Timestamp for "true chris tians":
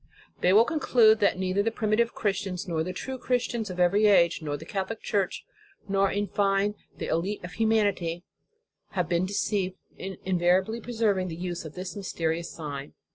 2.91-3.69